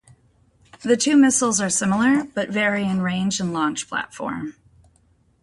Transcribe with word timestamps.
The 0.81 0.97
two 0.97 1.15
missiles 1.15 1.61
are 1.61 1.69
similar, 1.69 2.23
but 2.33 2.49
vary 2.49 2.83
in 2.85 3.01
range 3.01 3.39
and 3.39 3.53
launch 3.53 3.87
platform. 3.87 4.55